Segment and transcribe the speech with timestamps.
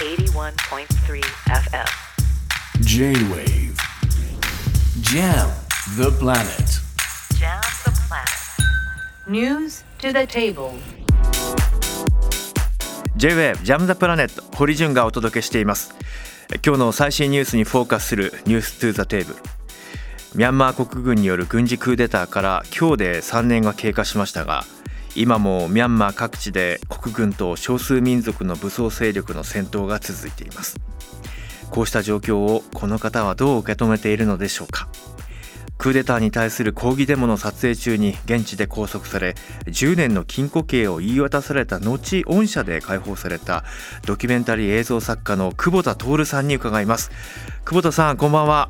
[0.00, 1.84] 81.3 FM
[2.80, 3.76] J-Wave.
[5.02, 5.50] Jam
[5.98, 6.80] the planet.
[7.38, 9.28] Jam the planet.
[9.28, 10.72] News to the table.
[13.16, 15.94] J-WAVE ジャムザプラネット堀潤がお届けしています。
[16.64, 19.38] 今日の最新ニュースにフォーカスするニューストゥザテーブル
[20.34, 24.64] ミャンマー国軍による軍事クーデターから今日で3年が経過しましたが
[25.16, 30.80] 今もミャンマー各地で国軍と少数民族の武装勢力の戦闘が続いています。
[31.70, 34.88] こうした状況をこの方はどう受け止めているのでしょうか。
[35.78, 43.64] クーデターに対する抗議デモの撮影中に現地で拘束され10年の禁錮刑を言い渡された後恩赦で解放された
[44.04, 47.10] ドキュメンタリー映像作家の久保田徹さんに伺います。
[47.64, 48.68] 久保田さんこんばんは。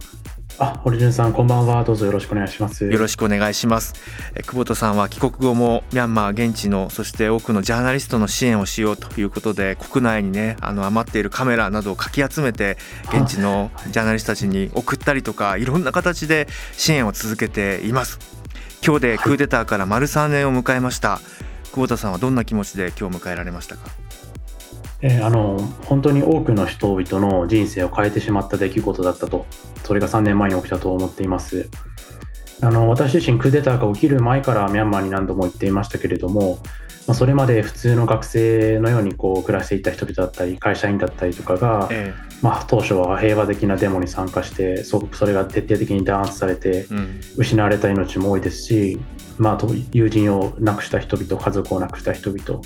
[0.63, 1.83] あ、堀潤さん、こんばんは。
[1.85, 2.85] どうぞよろしくお願いします。
[2.85, 3.95] よろしくお願いします。
[4.35, 18.19] え久保田さんは帰国後もミャンマー現地のそして多くのジャーナリストの支援をしようということで国内にねあの余っているカメラなどをかき集めて現地のジャーナリストたちに送ったりとかいろんな形で支援を続けています。
[18.85, 21.21] 今日でクーデターから丸3年を迎えました、
[21.73, 23.89] 久保田さんはどんな気持ちで今日迎えられましたか？
[25.03, 29.47] えーあの本当に多くの人々の人生を変えてしまった出来事だったと、
[29.85, 31.69] それが3年前に起きたと思っています。
[32.63, 36.59] あの私自身、クーデターが起きる前からミャンマーに何度も行っていましたけれども、
[37.07, 47.21] まあ、それまで普通の学生のようにこう暮らしていた人々だったり、会社員だったりとかが、えまあ、当初は平和的なデモに参加して、そそれが徹底的に弾圧されて、えうん。
[47.37, 49.01] 失われた命も多いですし、
[49.39, 52.61] まあ、と友人を亡くした人々、家族を亡くした人々、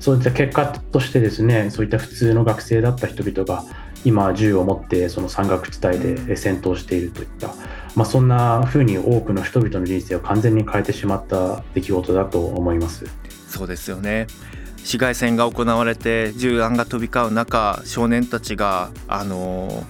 [0.00, 3.64] そういった結果としてですね、そういった普通の学生だった人々が、
[4.04, 7.48] 今、銃を持ってその山岳地帯で戦闘しているといった、
[7.94, 13.04] まあ、そんな風に多くの人々の人生を完全に変えてしまった出来事だと思います。
[13.46, 14.26] そうですよね
[14.78, 19.84] 市街戦が行われて銃弾が飛び交う中少年たちがあの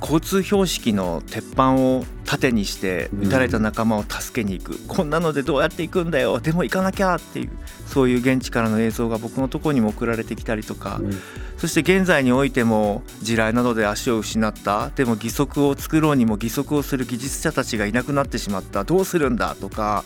[0.00, 6.40] 交通標識の鉄板を盾にして撃たれた仲間を助けに行く、こんなのでどうやって行くんだよ。
[6.40, 7.50] でも行かなきゃっていう
[7.86, 11.12] そういう現地からの映像が僕のところにも送られてきたりとか、うん。
[11.58, 14.90] そして現在においても地雷などで足を失った。
[14.96, 18.84] でも義足を作ろうにも義足をする技術者たちがいなくなってしまった。
[18.84, 20.04] どうするんだとか、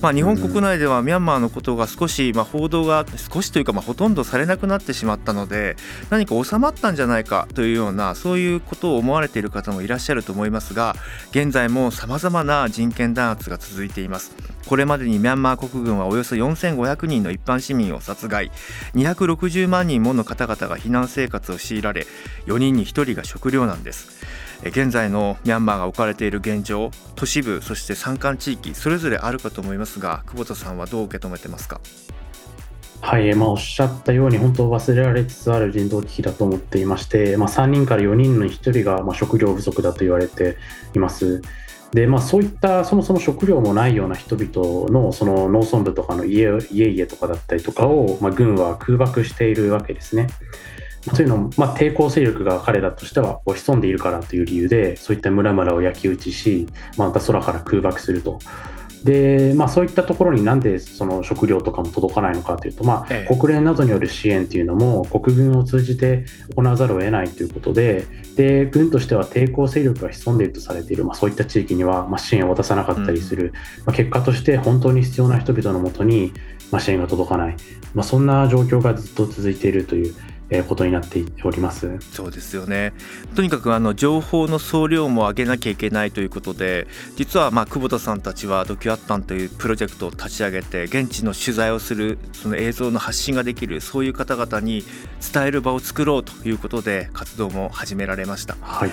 [0.00, 5.76] まあ、日本国内ではミャンマーのことが少し、まあ、報道が少しというか、まあ、ほとんどされなくなってしまったので
[6.10, 10.94] 何か収まったんじゃないかというようなそういうことを思われている方もいらっしゃると思いますが
[11.30, 14.36] 現在もさまざまな人権弾圧が続いています。
[14.66, 18.50] これまでにミャンマー国軍はおよそ4500人の一般市民を殺害。
[18.94, 22.06] 260万人もの方々が避難生活を強いられ
[22.46, 24.24] 4人に1人が食糧難です。
[24.62, 31.80] え現在のミャンマーが置かれている現状都市部そして山間地域それぞれあるかと思いますが久保田さんはどう受け止めてますか？
[33.00, 40.56] はい、まあ、おっしゃったように、本当忘れられつつある人道危機だと思っていまして、まあ、3人から4人の1人がま食料不足だと言われて
[40.94, 41.42] います。
[41.92, 50.26] でまあ、そういったそもそも食料もないような人々のその農村部とかの家々とかだったりとかを、ま、軍は空爆しているわけですね。
[51.14, 58.40] というのも、まあ、抵抗勢力が彼らとしては潜んでいるからという理由でそういった村々を焼き討ちしまた空から空爆すると。
[59.06, 63.34] でまあ、そういったところになんでその食料とかも届かないのかというと、まあええ。
[63.34, 73.54] 国連などによる支援というのも国軍を通じて行わざるを得ないということでで軍としては抵抗勢力が潜んでいるとされている、まあ、そういった地域には、まあ、支援を渡さなかったりする、
[73.86, 76.32] まあ、結果として本当に必要な人々のもとに、
[76.72, 77.56] まあ、支援が届かない、
[77.94, 80.14] まあ、そんな状況がずっと続いているという
[80.50, 81.98] えーことになっております。
[82.12, 82.92] そうですよね
[83.34, 86.86] とにかくあの情報の総量も上げなきゃいけないということで
[87.16, 94.84] 実はまあ久保田さんたちはドキュアッタンというプロジェクトを立ち上げて現地の取材をするその映像の発信ができるそういう方々に
[95.32, 98.56] 伝える場を作ろうということで活動も始められました。
[98.60, 98.90] はい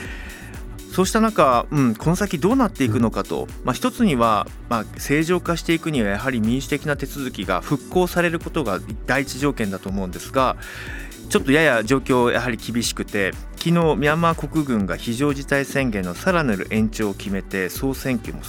[0.94, 10.56] そうした中、うん、この先どうなっていくのかと、まあ、一つには、まあ、正常化していくにはやはり民主的な手続きが復興されることが第一条件だと思うんですが
[11.30, 18.42] ちょっとやや状況やはり厳しくて昨日ミャンマー国軍が非常事態宣言のさらなる延長を決めて総選挙も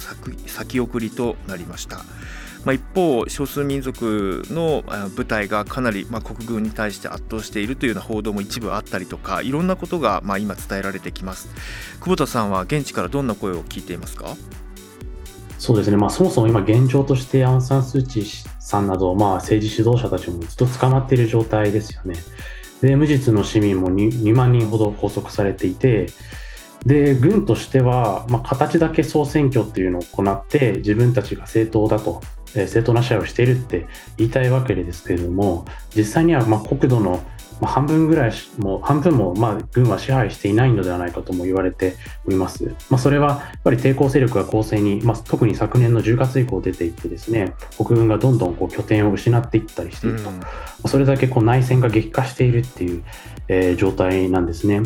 [0.45, 2.03] 先送りとなりました。
[2.63, 4.83] まあ、一方、少数民族の
[5.15, 11.47] 部隊がかなり、まあ、国軍に対して圧倒しているというような報道も一部あったりとかいろんなことが、まあ、今伝えられてきます
[11.99, 14.35] 久保田さんは現地からどんな声を聞いていますか？
[15.59, 22.15] そうですね、まあ、そもそも今、現状としてアン・サン・スー・チーさんなど、まあ、政治指導者たちもずっと捕まっている状態ですよね。
[22.85, 26.07] で無実の市民も 2, 2万人ほど拘束されていて、
[26.85, 32.21] で軍としては、まあ、形だけ総選挙っていうのを行って、自分たちが正当だと、
[32.67, 33.87] 正当な支配をしているって
[34.17, 35.65] 言いたいわけですけれども、
[35.95, 37.21] 実際にはまあ国土の
[37.61, 42.65] まあ、半分ぐらいも半分もまあ軍は支配していないのではないかとも言われております。
[42.89, 50.41] まあ、それはやっぱり抵抗勢力が攻勢に、まあ、特に昨年の10月以降出ていってですね国軍がどんどんこう拠点を失っていったりしていると、うん、
[50.89, 53.03] それだけこう内戦が激化しているっていう、
[53.47, 54.81] えー、状態なんですね。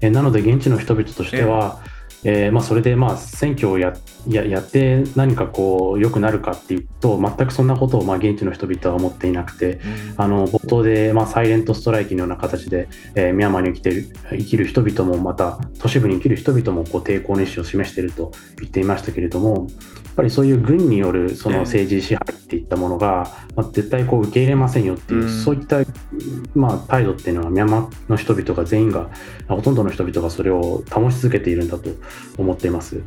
[0.00, 3.94] えー、なので現地の人々としては、えーえーまあ、それでまあ選挙をや
[4.28, 19.68] ややって何かこう良くなるかっていうと全くそんなことをまあ現地の人々は思っていなくて、うん、あの冒頭でまあサイレントストライキのような形で、えー、ミャンマーに生きてる生きる人々もまた都市部に生きる人々もこう抵抗の意思を示していると言っていましたけれども
[20.10, 25.78] やっぱりそういう軍によるその政治支配っていったものが、まあ、絶対こう受け入れませんよっていう、うん、そういった
[26.54, 29.08] まあ態度っていうのはミャンマーの人々が全員が
[29.48, 31.90] ほとんどの人々がそれを保ち続けているんだと
[32.38, 32.96] 思ってます。
[32.96, 33.02] うん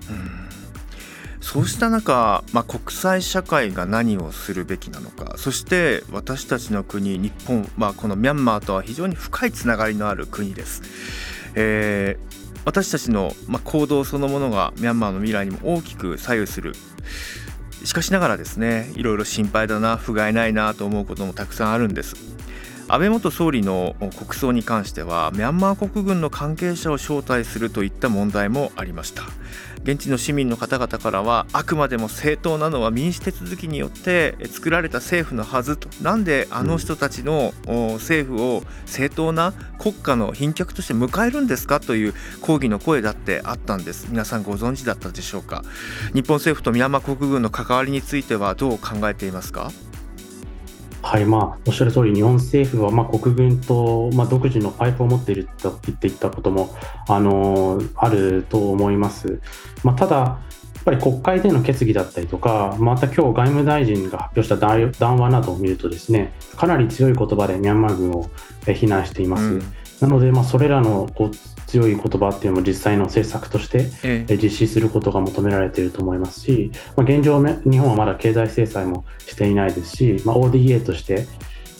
[1.43, 10.81] そうした中、まあ、国際社会が何をするべきなのかそして私たちの国日本、まあ、このミャンマーとは非常に深いつながりのある国です。
[11.55, 16.73] えー、私たちの、まあ、行動そのものがミャンマーの未来にも大きく左右する
[17.83, 22.15] しかしながらですねいろいろ心配だな不甲斐ないなと思うこともたくさんあるんです
[22.93, 29.23] 安倍元総理の国葬に関してはミャンマー国軍の関係者を招待するといった問題もありました。
[29.81, 35.89] 現地の市民の方々からはあくまでも正当なのは民主手続きによって作られた政府のはずと。
[36.03, 37.51] なんであの人たちの
[37.93, 41.79] 政府を正当な国家の賓客として迎えるんですか？
[41.79, 44.05] という抗議の声だってあったんです。
[44.11, 45.63] 皆さんご存知だったでしょうか？
[46.13, 49.71] 日本政府とミャンマー国軍の関わりについてはどう考えていますか？
[51.03, 56.73] はいまあ、おっしゃる通り、日本政府はまあ国軍とまあ独自のパイプを持っていると言っていたことも、
[57.09, 59.41] あのあると思います。
[59.83, 60.39] まあ、ただ、や
[60.81, 68.29] っぱり国会での決議だったりとか、また今日外務大臣が発表した談話などを見るとですね、かなり強い言葉でミャンマー軍を
[68.73, 69.43] 非難しています。
[69.43, 69.63] うん、
[70.03, 71.31] なので、まあ、それらのこう
[71.65, 73.87] 強い言葉っていうのも実際の政策として
[74.35, 81.25] 実施することが求められていると思いますし、まあ、現状、日本はまだ経済制裁もしていないですし、まあ、ODA として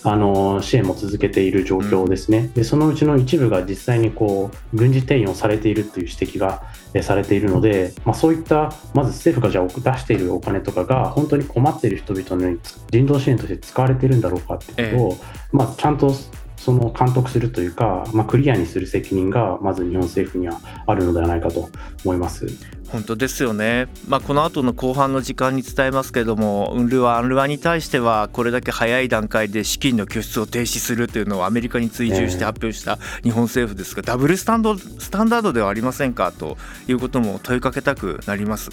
[0.05, 6.63] あの支援も続けている状況ですね、でそのうちの一部が実際にこう軍事転用されているという指摘が
[7.01, 12.57] されているので、まあ、そういったまず政府がじゃあ出しているお金とかが本当に困っている人々の
[12.89, 15.17] 人道支援として使われているんだろうかっていうことを、
[15.51, 16.13] まあ、ちゃんと
[16.63, 21.69] その監督するというか、まあ、クリアにする責任がまず日本政府にはあるのではないかと
[22.05, 22.47] 思います。
[22.93, 36.31] 本当ですよね、まあ、この後の後半の時間に伝えますけれども、ウンルワ、アンルワに対しては、これだけ早い段階で資金の拠出を停止するというのをアメリカに追従して発表した日本政府ですが、ダブルスタンドスタンダードではありませんか？
[36.31, 36.55] と
[36.87, 38.69] いうことも問いかけたくなります。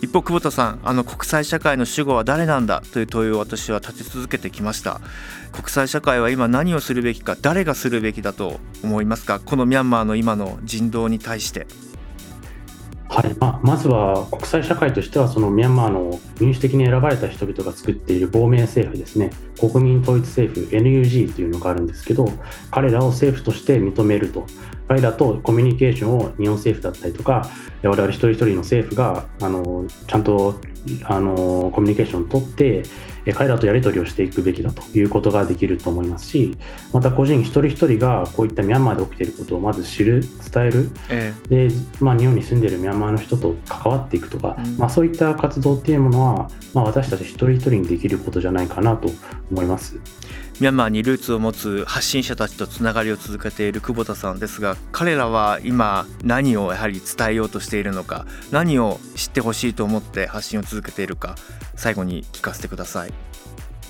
[0.00, 2.82] 一方、久保田さん、あの国際社会の主語は誰なんだ？
[2.92, 5.00] という問いを私は立て続けてきました。
[5.52, 11.68] 国際社会は今何をするべきか、誰がするべきだと思いますか、このミャンマーの今の人道に対して。
[13.12, 13.34] はい。
[13.38, 19.30] まあ、まずは国際社会としてはそのミャンマーの民主的に選ばれた人々が作っている亡命政府ですね。
[19.60, 22.26] 国民統一政府 NUG というのがあるんですけど
[22.70, 24.46] 彼らを政府として認めると。
[24.88, 27.48] 彼らとコミュニケーションを日本政府だったりとか
[27.82, 30.60] 我々一人一人の政府があのちゃんと
[31.04, 32.82] あのコミュニケーションを取って
[33.34, 36.56] 彼らとやり取りをしていくべきだということができると思いますし
[36.92, 49.08] また個人一人一人がこういったミャンマーで起きていることをまず知る伝える、ええ、でまあ、日本に住んでいるミャンマーの人と関わっていくとか、うん、まあ、そういった活動っていうものは、まあ、私たち一人一人にできることじゃないかなと
[49.50, 50.00] 思います。
[50.62, 61.34] ミャンマーにルーツを持つ発信者たちとつながりを続けている久保田さんですが彼らは今何をやはり伝えようとしているのか何を知ってほしいと思って発信を続けているか
[61.74, 63.12] 最後に聞かせてください。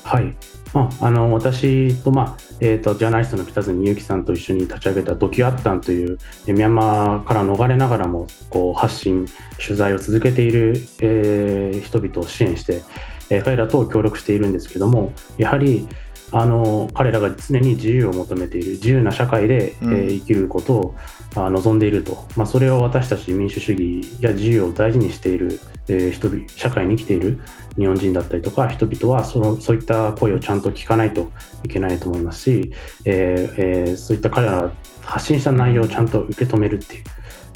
[0.02, 0.34] はい、
[0.72, 9.26] まあ、あの私と,、まあえーと、ジャーナリストの北住裕樹さんと一緒に立ち上げたドキュアッタンというミャンマーから逃れながらもこう発信
[9.62, 12.82] 取材を続けている、えー、人々を支援して、
[13.28, 15.86] えー、彼らと協力しているんですけどもやはり
[16.32, 20.94] あの彼らが常に自由を求めている自由な社会で、うん、えー、生きることを
[21.34, 27.40] あ望んでいると、まあ、それを私たち民主主義や自由を大事にしている、えー、人々社会に生きている
[27.76, 31.30] 日本人だったりとか人々はそのそういった声をちゃんと聞かないと
[31.64, 32.72] いけないと思いますし、
[33.04, 34.72] えーえー、そういった彼らが
[35.02, 37.02] 発信した内容をちゃんと受け止めるってい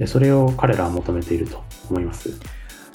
[0.03, 2.31] うそれを彼らは求めていると思います。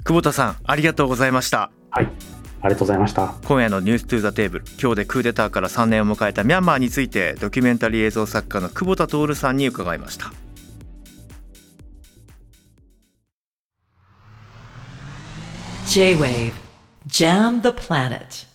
[0.04, 1.72] 久保田さんありがとうございました。
[1.90, 3.34] はいありがとうございました。
[3.46, 10.32] 今夜のニューストゥザテーブル今日でクーデターから3年を迎えたミャンマーについてドキュメンタリー映像作家の久保田徹さんに伺いました。
[15.88, 16.54] J-Wave
[17.08, 18.51] Jam the Planet